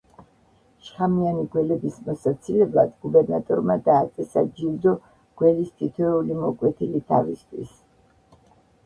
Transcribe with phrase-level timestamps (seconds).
[0.85, 4.95] შხამიანი გველების მოსაცილებლად გუბერნატორმა დააწესა ჯილდო
[5.43, 7.77] გველის თითოეული მოკვეთილი თავისთვის.